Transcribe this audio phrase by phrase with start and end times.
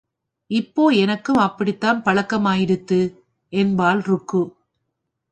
[0.51, 2.99] இப்போ எனக்கும் அப்படித்தான் பழக்கமாயிடுத்து
[3.53, 4.41] என்பாள் ருக்கு.